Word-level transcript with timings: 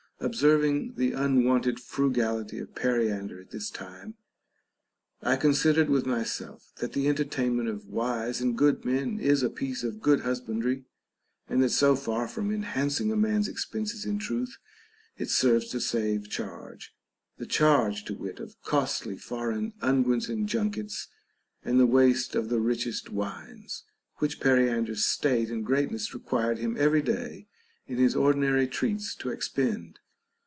Observing 0.23 0.93
the 0.97 1.15
un 1.15 1.43
wonted 1.45 1.79
frugality 1.79 2.59
of 2.59 2.75
Periander 2.75 3.41
at 3.41 3.49
this 3.49 3.71
time, 3.71 4.13
I 5.23 5.35
considered 5.35 5.89
with 5.89 6.05
mvself 6.05 6.75
that 6.75 6.93
the 6.93 7.07
entertainment 7.07 7.69
of 7.69 7.87
wise 7.87 8.39
and 8.39 8.57
wood 8.57 8.85
men 8.85 9.19
is 9.19 9.41
a 9.41 9.49
piece 9.49 9.83
of 9.83 9.99
good 9.99 10.19
husbandry, 10.19 10.85
and 11.49 11.63
that 11.63 11.69
so 11.71 11.95
far 11.95 12.27
from 12.27 12.51
enhanc 12.51 13.01
ing 13.01 13.11
a 13.11 13.15
man's 13.15 13.47
expenses 13.47 14.05
in 14.05 14.19
truth 14.19 14.59
it 15.17 15.31
serves 15.31 15.69
to 15.69 15.81
save 15.81 16.29
charge, 16.29 16.93
the 17.39 17.47
charge 17.47 18.05
(to 18.05 18.13
wit) 18.13 18.39
of 18.39 18.61
costly 18.61 19.17
foreign 19.17 19.73
unguents 19.81 20.29
and 20.29 20.47
junkets, 20.47 21.07
and 21.65 21.79
the 21.79 21.87
waste 21.87 22.35
of 22.35 22.47
the 22.49 22.59
richest 22.59 23.09
.wines, 23.09 23.85
which 24.17 24.39
Periander's 24.39 25.03
state 25.03 25.49
and 25.49 25.65
greatness 25.65 26.13
required 26.13 26.59
him 26.59 26.75
every 26.77 27.01
day 27.01 27.47
in 27.87 27.97
his 27.97 28.15
ordinary 28.15 28.67
treats 28.67 29.15
to 29.15 29.29
expend. 29.31 29.97